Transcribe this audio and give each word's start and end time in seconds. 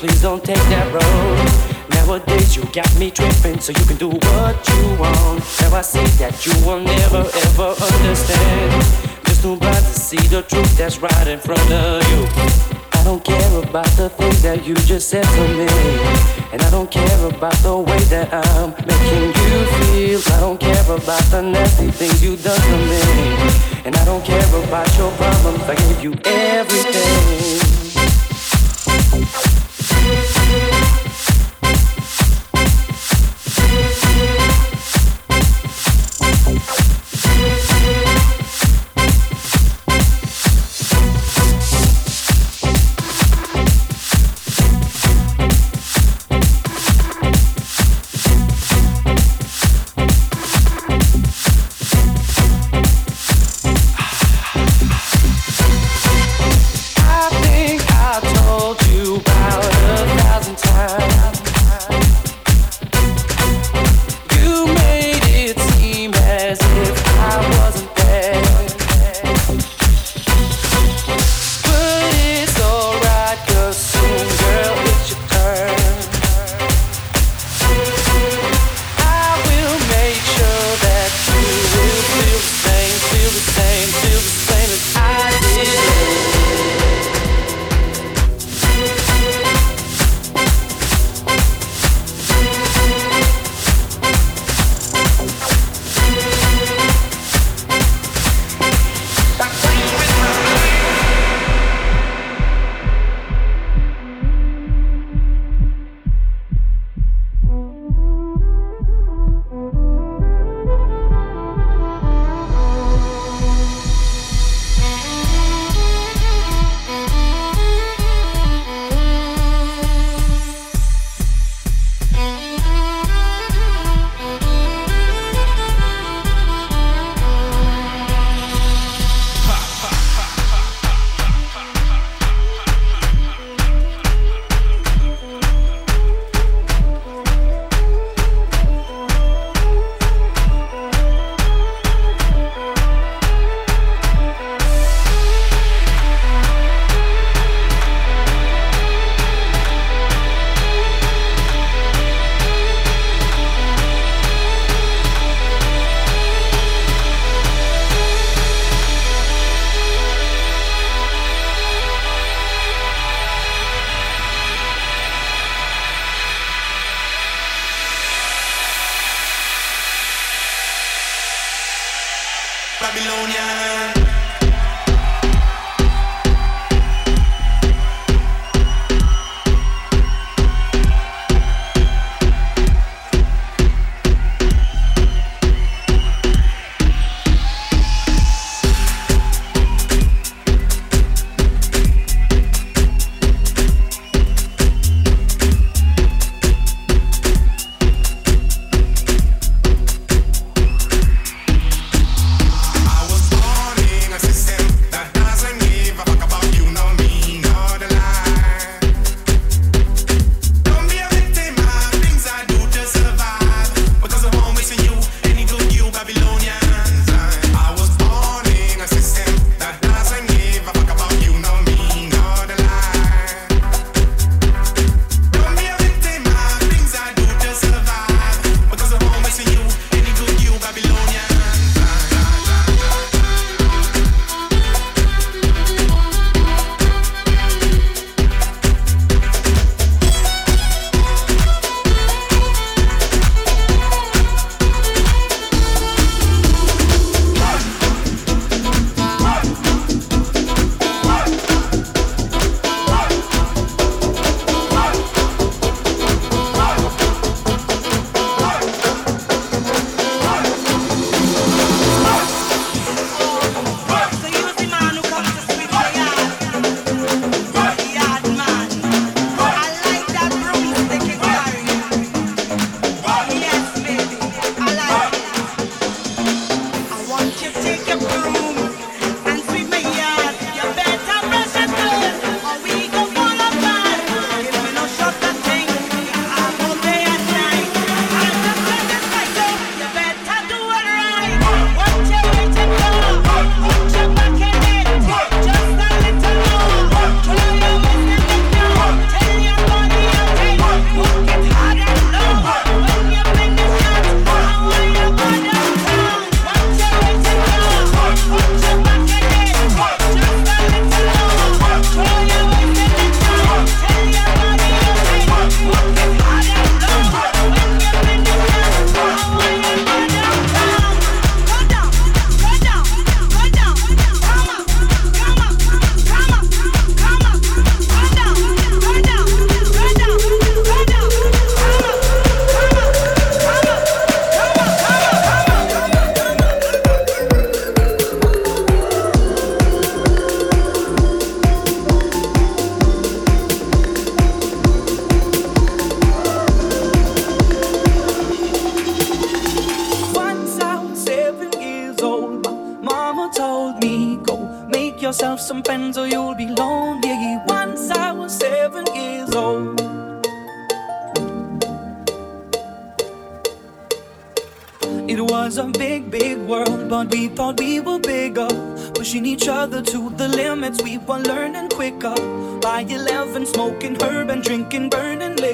please 0.00 0.22
don't 0.22 0.42
take 0.42 0.64
that 0.72 0.88
road. 0.96 1.90
Nowadays 1.90 2.56
you 2.56 2.64
got 2.72 2.88
me 2.98 3.10
tripping, 3.10 3.60
so 3.60 3.70
you 3.70 3.84
can 3.84 3.98
do 3.98 4.08
what 4.08 4.56
you 4.68 4.82
want. 4.96 5.44
Now 5.60 5.76
I 5.76 5.82
see 5.82 6.04
that 6.16 6.46
you 6.46 6.54
will 6.64 6.80
never 6.80 7.28
ever 7.44 7.68
understand. 7.76 8.72
Just 9.28 9.42
too 9.42 9.56
blind 9.56 9.84
to 9.84 9.96
see 10.08 10.22
the 10.32 10.40
truth 10.42 10.72
that's 10.78 10.98
right 11.00 11.28
in 11.28 11.38
front 11.38 11.70
of 11.70 12.00
you. 12.10 12.20
I 12.96 13.04
don't 13.04 13.22
care 13.22 13.52
about 13.62 13.92
the 14.00 14.08
things 14.08 14.40
that 14.42 14.64
you 14.64 14.74
just 14.74 15.10
said 15.10 15.24
to 15.24 15.44
me. 15.58 15.68
And 16.52 16.62
I 16.62 16.70
don't 16.70 16.90
care 16.90 17.20
about 17.28 17.56
the 17.60 17.76
way 17.76 18.00
that 18.08 18.32
I'm 18.32 18.70
making 18.88 19.36
you 19.36 19.60
feel. 19.76 20.34
I 20.34 20.40
don't 20.40 20.58
care 20.58 20.84
about 20.84 21.24
the 21.28 21.42
nasty 21.42 21.90
things 21.90 22.22
you 22.24 22.36
done 22.36 22.58
to 22.58 22.76
me. 22.88 23.00
And 23.84 23.94
I 23.96 24.04
don't 24.06 24.24
care 24.24 24.48
about 24.64 24.88
your 24.96 25.12
problems. 25.12 25.62
I 25.68 25.74
gave 25.74 26.02
you 26.02 26.14
everything. 26.24 27.59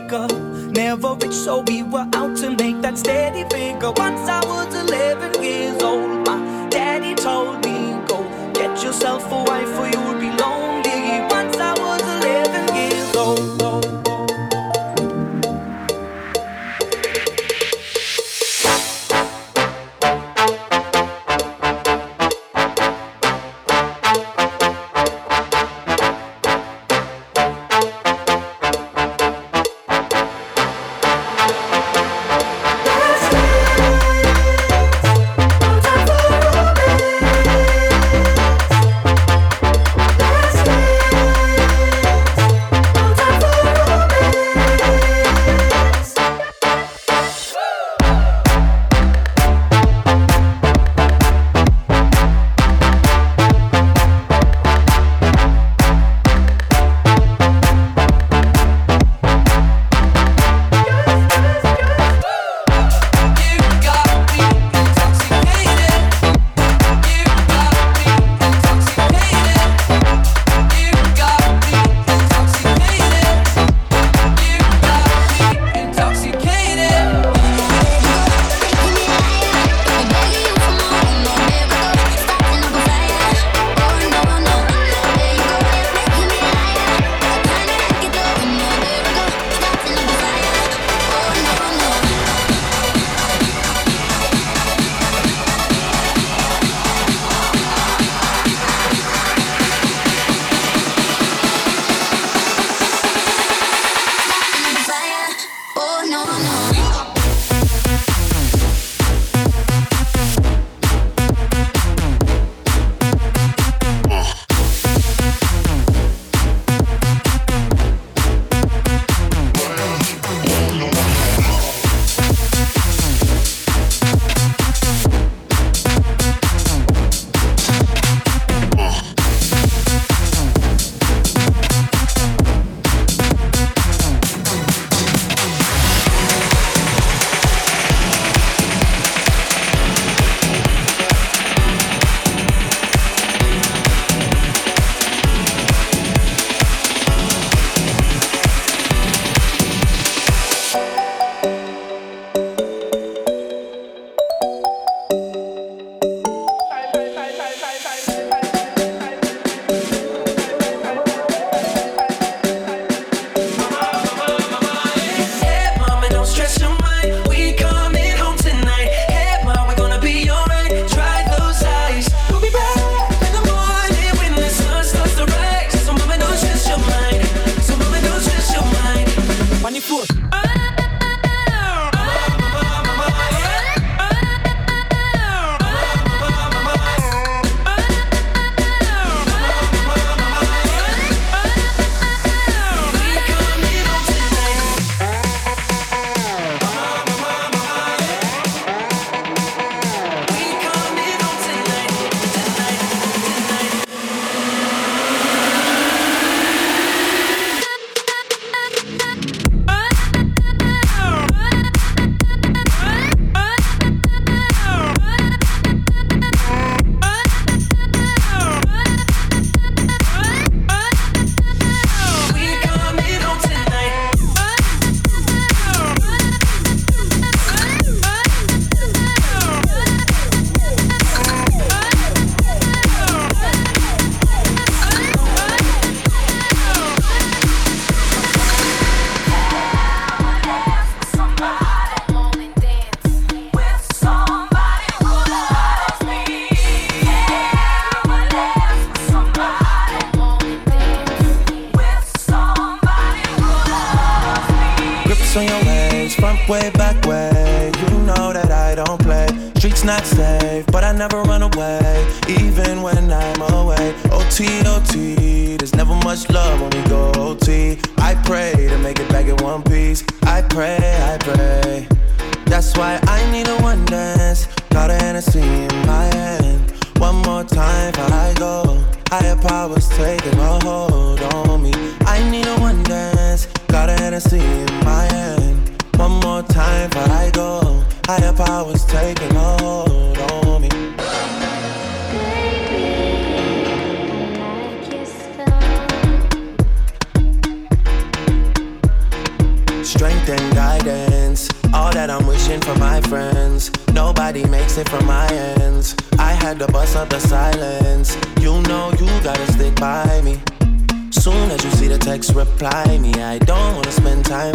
Liquor. 0.07 0.27
Never 0.71 1.15
rich, 1.15 1.33
so 1.33 1.61
we 1.67 1.83
were 1.83 2.07
out 2.13 2.37
to 2.39 2.51
make 2.51 2.81
that 2.83 2.99
steady 2.99 3.45
figure. 3.51 3.93
Once 3.93 4.29
I 4.29 4.45
was 4.47 4.75
11 4.75 5.43
years 5.43 5.83
old, 5.83 6.27
my 6.27 6.69
daddy 6.71 7.15
told 7.15 7.65
me, 7.65 7.95
Go 8.07 8.23
get 8.53 8.83
yourself 8.83 9.25
a 9.31 9.45
wife, 9.45 9.79
or 9.79 9.89
you 9.89 10.01
would 10.09 10.21
be 10.21 10.31
lonely. 10.43 10.76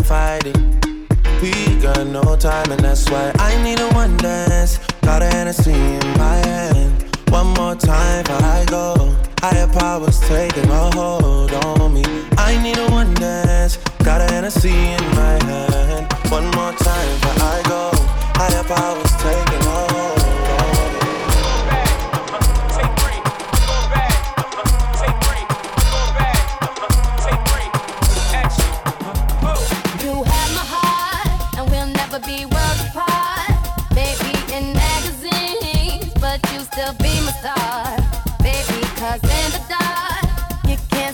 can't. 0.04 0.46
We 1.42 1.52
got 1.82 2.06
no 2.08 2.36
time, 2.36 2.72
and 2.72 2.80
that's 2.80 3.10
why 3.10 3.32
I 3.36 3.62
need 3.64 3.80
a 3.80 3.90
one 3.90 4.18
dance. 4.18 4.80
Got 5.02 5.22
a 5.22 5.26
Hennessy 5.26 5.74
in 5.74 6.08
my 6.18 6.36
hand. 6.46 7.18
One 7.30 7.48
more 7.54 7.76
time 7.76 8.24
before 8.24 8.44
I 8.44 8.66
go. 8.66 9.16
Higher 9.42 9.68
powers 9.68 10.20
taking 10.22 10.70
a 10.70 10.92
hold 10.96 11.52
on 11.52 11.94
me. 11.94 12.04
I 12.38 12.62
need 12.62 12.78
a 12.78 12.90
one 12.92 13.14
dance. 13.16 13.78
Got 14.04 14.22
a 14.22 14.32
Hennessy 14.32 14.70
in 14.70 15.04
my 15.16 15.44
hand. 15.46 16.14
One 16.30 16.46
more 16.52 16.74
time 16.74 17.20
before 17.22 17.44
I 17.44 17.62
go. 17.68 17.92
Higher 18.40 18.64
powers 18.64 19.12
taking 19.18 19.68
a 19.68 19.94
hold. 19.94 20.21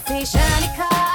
Shiny 0.08 0.74
car. 0.74 1.07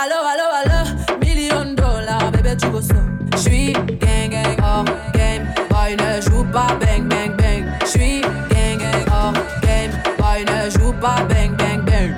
allo, 0.00 0.24
allo, 0.24 0.46
allo, 0.60 1.18
million 1.20 1.74
dollars, 1.74 2.30
bébé, 2.32 2.56
tu 2.56 2.66
veux 2.68 2.80
ça? 2.80 2.94
J'suis 3.36 3.72
gang, 3.72 4.30
gang, 4.30 4.56
hors 4.62 4.84
game, 5.12 5.46
boy, 5.68 5.96
ne 5.96 6.20
joue 6.22 6.44
pas, 6.44 6.74
bang, 6.80 7.06
bang, 7.06 7.36
bang. 7.36 7.64
J'suis 7.84 8.22
gang, 8.22 8.78
gang, 8.78 9.04
hors 9.12 9.32
game, 9.62 9.92
boy, 10.18 10.44
ne 10.44 10.70
joue 10.70 10.92
pas, 11.00 11.22
bang, 11.28 11.54
bang, 11.56 11.84
bang. 11.84 12.14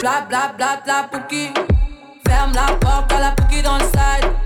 Bla, 0.00 0.26
bla, 0.28 0.52
bla, 0.56 0.80
bla, 0.84 1.08
pouki. 1.10 1.52
Ferme 2.26 2.52
la 2.54 2.72
porte 2.76 3.12
à 3.12 3.20
la 3.20 3.30
pouki 3.32 3.62
dans 3.62 3.78
le 3.78 3.84
side. 3.84 4.41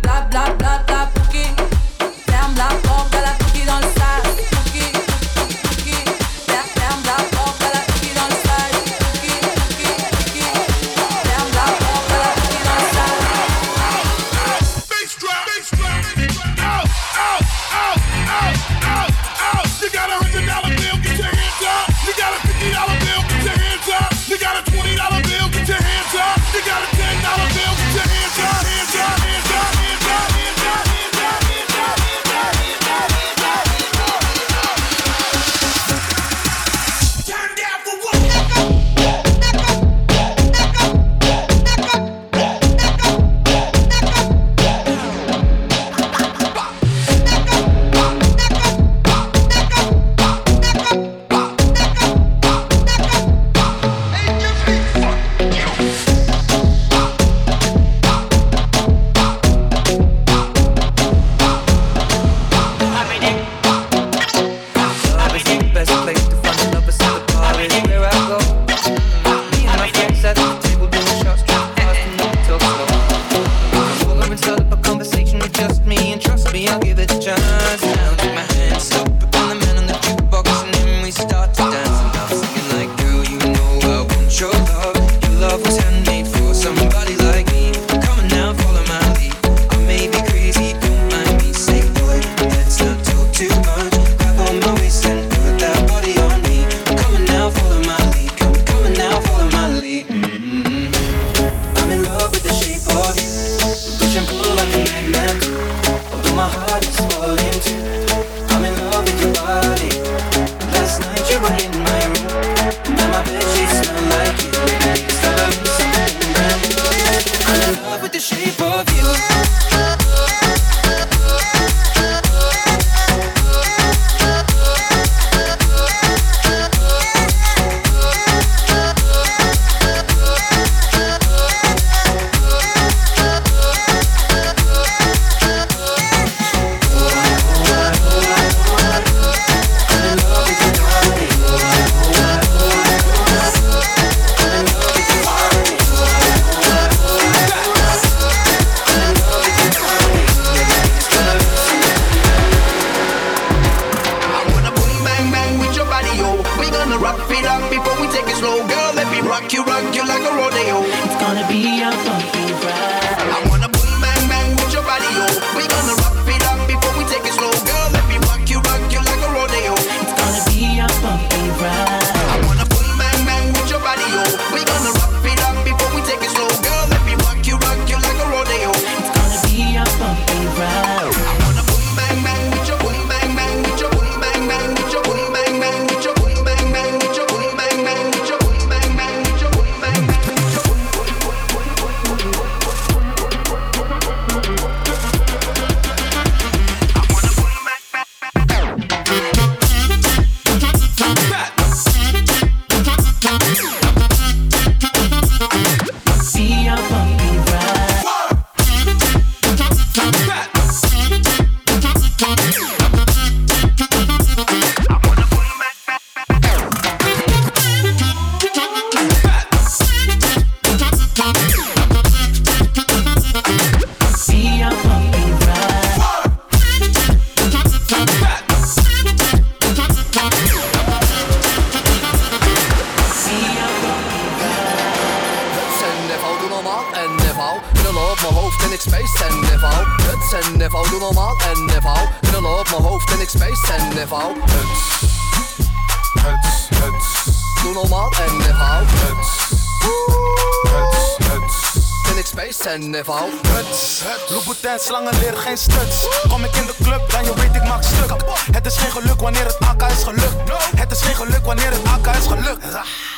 Slangen 254.86 255.18
leren 255.18 255.38
geen 255.38 255.58
stuts. 255.58 255.96
Kom 256.28 256.44
ik 256.44 256.56
in 256.56 256.66
de 256.66 256.74
club, 256.82 257.10
dan 257.10 257.24
je 257.24 257.34
weet 257.34 257.54
ik 257.54 257.64
maak 257.64 257.82
stuk. 257.82 258.10
Het 258.52 258.66
is 258.66 258.76
geen 258.76 258.90
geluk 258.90 259.20
wanneer 259.20 259.44
het 259.44 259.58
AK 259.58 259.82
is 259.90 260.02
gelukt. 260.02 260.36
Het 260.76 260.92
is 260.92 261.00
geen 261.00 261.14
geluk 261.14 261.44
wanneer 261.44 261.70
het 261.70 261.84
AK 261.84 262.16
is 262.16 262.26
gelukt. 262.26 262.64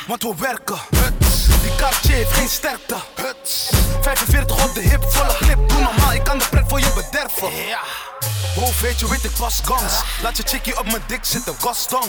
Want 0.07 0.23
we 0.23 0.33
werken. 0.37 0.79
Die 1.61 1.75
Cartier 1.75 2.15
heeft 2.15 2.33
geen 2.33 2.49
sterkte. 2.49 2.95
45 4.01 4.65
op 4.65 4.73
de 4.73 4.81
hip, 4.81 5.03
volle 5.07 5.35
clip. 5.37 5.69
Doe 5.69 5.79
normaal, 5.79 6.13
ik 6.13 6.23
kan 6.23 6.37
de 6.37 6.45
pret 6.49 6.63
voor 6.67 6.79
je 6.79 6.91
bederven. 6.95 7.49
Hoe 8.55 8.71
weet 8.81 8.99
je, 8.99 9.09
weet 9.09 9.23
ik 9.23 9.31
pas 9.37 9.61
gans. 9.63 9.93
Laat 10.21 10.37
je 10.37 10.43
chickie 10.45 10.79
op 10.79 10.85
mijn 10.85 11.03
dik 11.07 11.23
zitten, 11.23 11.55
Gaston. 11.59 12.03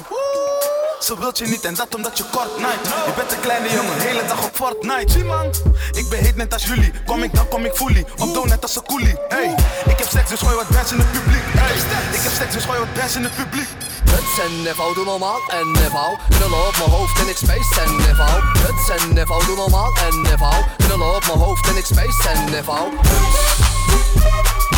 Ze 1.10 1.18
wilt 1.18 1.38
je 1.38 1.46
niet 1.46 1.64
en 1.64 1.74
dat 1.74 1.94
omdat 1.94 2.18
je 2.18 2.24
kort 2.30 2.56
night. 2.56 2.86
Je 3.06 3.12
bent 3.16 3.32
een 3.32 3.40
kleine 3.40 3.70
jongen, 3.70 4.00
hele 4.00 4.24
dag 4.26 4.44
op 4.44 4.54
Fortnite. 4.54 5.12
Zie 5.12 5.24
man, 5.24 5.46
ik 5.92 6.08
ben 6.08 6.18
heet 6.18 6.36
net 6.36 6.52
als 6.52 6.64
jullie. 6.64 6.92
Kom 7.06 7.22
ik 7.22 7.34
dan 7.34 7.48
kom 7.48 7.64
ik 7.64 7.74
fully. 7.74 8.04
Op 8.18 8.34
doe 8.34 8.46
net 8.46 8.62
als 8.62 8.76
een 8.76 8.82
coolie. 8.82 9.16
Hey, 9.28 9.54
ik 9.84 9.98
heb 9.98 10.08
seks 10.08 10.28
dus 10.28 10.40
gooi 10.40 10.56
wat 10.56 10.68
bands 10.68 10.92
in 10.92 10.98
het 10.98 11.12
publiek. 11.12 11.42
Hey, 11.62 11.76
ik 12.16 12.22
heb 12.26 12.32
seks 12.32 12.52
dus 12.52 12.64
gooi 12.64 12.78
wat 12.78 12.92
bands 12.94 13.14
in 13.16 13.22
het 13.22 13.34
publiek. 13.34 13.68
Huts 14.10 14.34
en 14.44 14.62
niveau, 14.62 14.94
doe 14.94 15.04
normaal 15.04 15.40
en 15.48 15.70
niveau. 15.70 16.10
Knullen 16.28 16.66
op 16.66 16.76
mijn 16.78 16.90
hoofd 16.90 17.20
en 17.20 17.28
ik 17.28 17.36
space 17.36 17.80
en 17.84 17.96
niveau. 17.96 18.36
Huts 18.64 18.86
en 18.96 19.14
niveau, 19.14 19.44
doe 19.46 19.56
normaal 19.56 19.92
en 20.06 20.20
niveau. 20.20 20.58
Knullen 20.76 21.14
op 21.14 21.26
mijn 21.26 21.38
hoofd 21.38 21.68
en 21.68 21.76
ik 21.76 21.84
space 21.84 22.28
en 22.28 22.44
niveau. 22.44 22.84
Huts. 23.10 23.38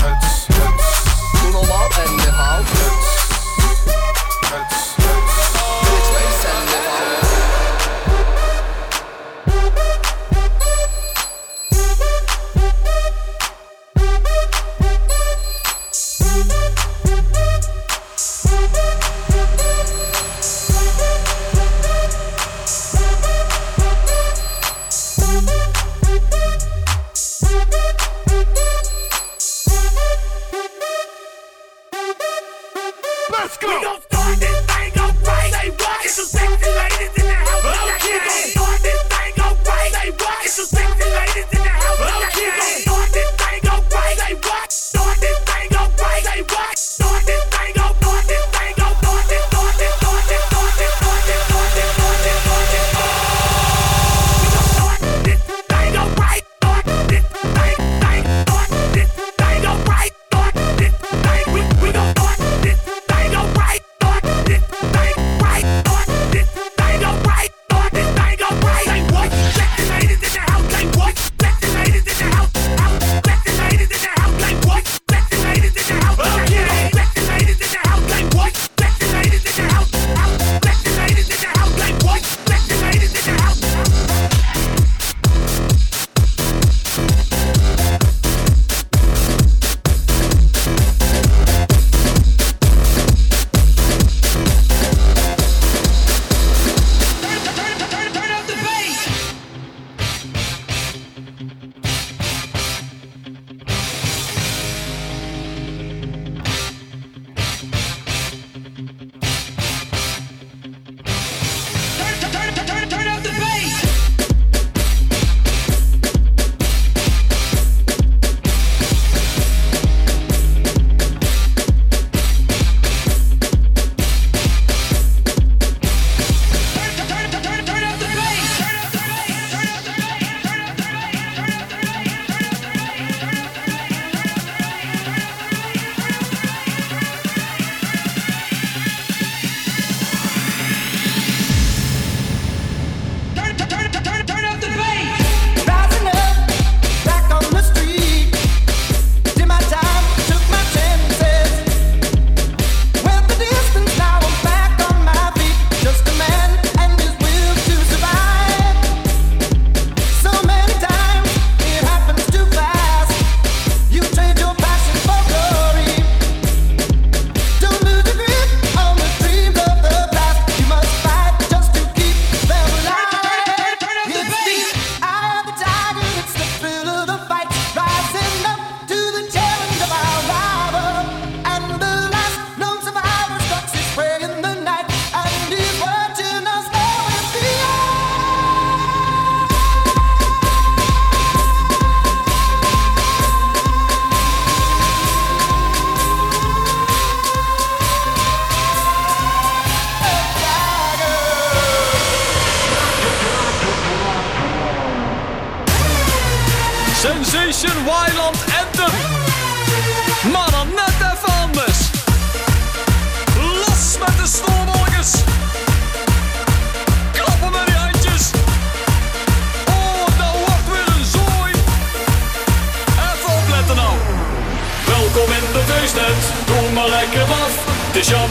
Huts, 0.05 0.33
huts. 0.57 0.87
Doe 1.41 1.51
normaal 1.51 1.89
en. 2.05 2.13
Huts. 2.21 2.71
Huts, 2.81 3.22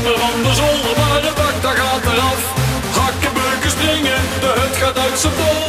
onder 0.02 0.20
van 0.20 0.44
de 0.44 0.54
zolder, 0.54 0.98
maar 0.98 1.22
de 1.22 1.32
bak 1.36 1.62
daar 1.62 1.76
gaat 1.76 2.14
eraf. 2.14 2.42
Hakken, 2.98 3.34
beuken, 3.34 3.70
springen, 3.70 4.22
de 4.40 4.54
hut 4.60 4.78
gaat 4.78 4.98
uit 4.98 5.20
zijn 5.20 5.34
bol. 5.36 5.61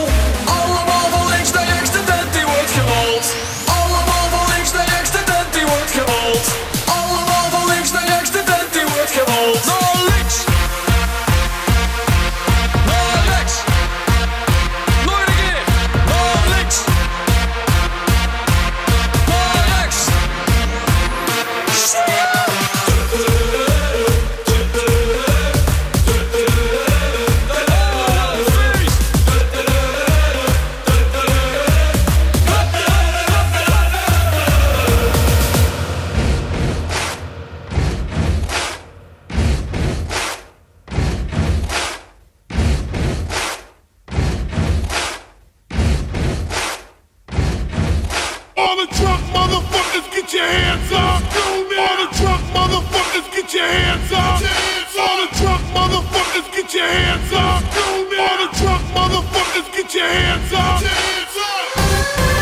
Let's 59.62 59.77
get 59.79 59.94
your 59.94 60.11
hands 60.11 60.51
up! 60.53 60.83
Get 60.83 60.90
your 60.90 60.98
hands 61.07 61.38
up! 61.38 61.66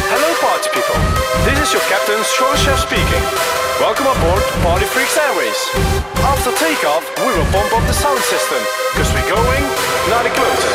Hello, 0.09 0.31
party 0.41 0.73
people. 0.73 0.97
This 1.45 1.69
is 1.69 1.69
your 1.77 1.85
captain, 1.93 2.17
Shoreshef 2.25 2.81
speaking. 2.81 3.25
Welcome 3.77 4.09
aboard 4.09 4.41
Party 4.65 4.89
Freaks 4.89 5.21
Airways. 5.21 5.61
After 6.25 6.49
takeoff, 6.57 7.05
we 7.21 7.29
will 7.37 7.45
bump 7.53 7.77
up 7.77 7.85
the 7.85 7.93
sound 7.93 8.25
system, 8.25 8.57
because 8.97 9.13
we're 9.13 9.29
going 9.29 9.65
naar 10.09 10.25
de 10.25 10.33
kloten. 10.33 10.73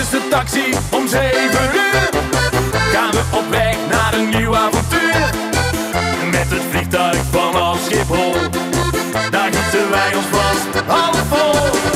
is 0.00 0.10
de 0.10 0.22
taxi 0.30 0.72
om 0.90 1.04
7 1.08 1.36
uur. 1.76 2.08
Gaan 2.92 3.10
we 3.10 3.22
op 3.36 3.50
weg 3.50 3.76
naar 3.90 4.14
een 4.14 4.28
nieuw 4.28 4.56
avontuur. 4.56 5.20
Met 6.30 6.48
het 6.48 6.64
vliegtuig 6.70 7.20
vanaf 7.30 7.78
Schiphol. 7.84 8.32
Daar 9.30 9.50
gieten 9.52 9.90
wij 9.90 10.14
ons 10.14 10.26
vast 10.32 10.80
half 10.86 11.22
vol. 11.28 11.95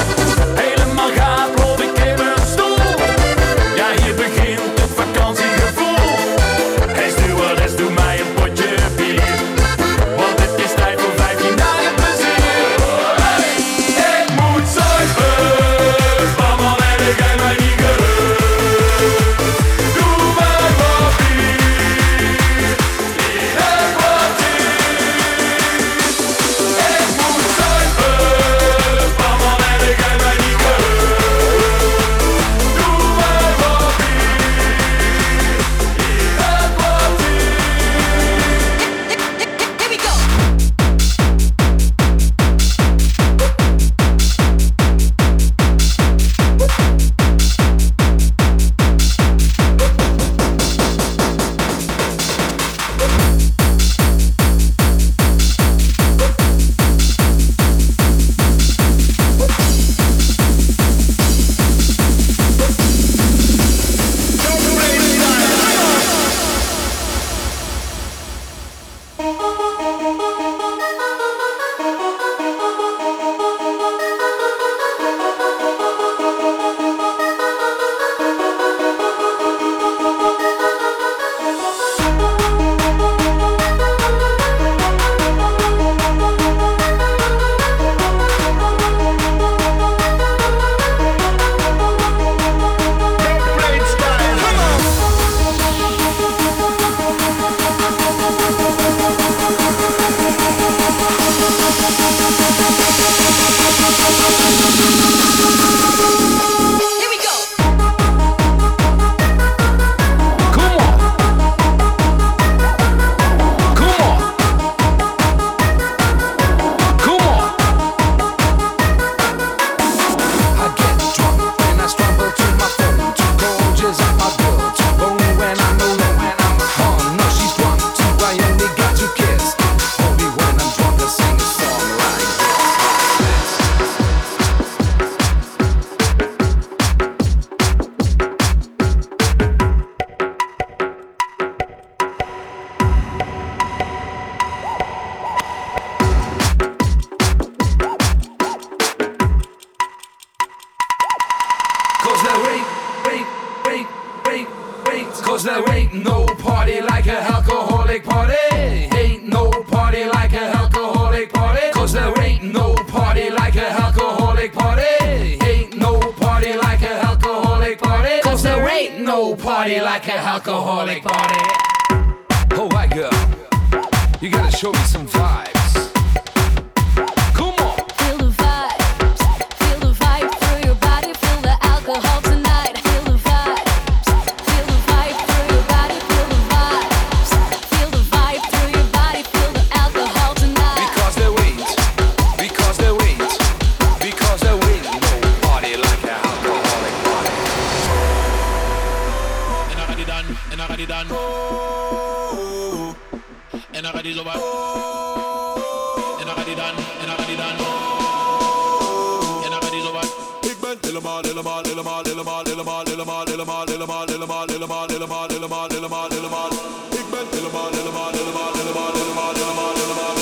Ik 216.91 217.11
ben 217.11 217.27
helemaal, 217.31 217.71
helemaal, 217.71 218.11
helemaal, 218.11 218.53
helemaal, 218.53 218.53
helemaal, 218.53 218.93
helemaal, 218.93 219.33
helemaal, 219.33 219.73
helemaal. 219.75 220.20